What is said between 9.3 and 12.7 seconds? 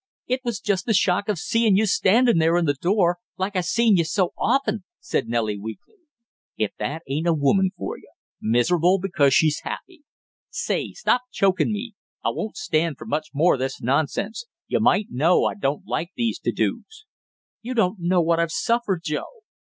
she's happy. Say, stop chokin' me; I won't